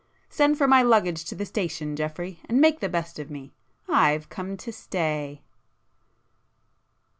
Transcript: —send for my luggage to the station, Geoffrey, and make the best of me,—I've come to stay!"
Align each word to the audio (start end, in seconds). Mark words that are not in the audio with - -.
—send 0.29 0.57
for 0.57 0.67
my 0.67 0.81
luggage 0.81 1.23
to 1.23 1.35
the 1.35 1.45
station, 1.45 1.95
Geoffrey, 1.95 2.39
and 2.49 2.59
make 2.59 2.79
the 2.79 2.89
best 2.89 3.19
of 3.19 3.29
me,—I've 3.29 4.29
come 4.29 4.57
to 4.57 4.73
stay!" 4.73 5.43